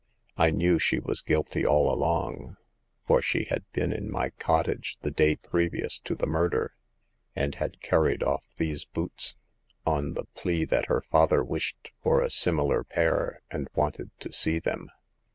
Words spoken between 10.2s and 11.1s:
plea that her